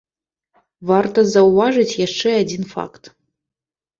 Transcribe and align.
Варта 0.91 1.19
заўважыць 1.33 1.99
яшчэ 2.07 2.29
адзін 2.41 2.63
факт. 2.73 3.03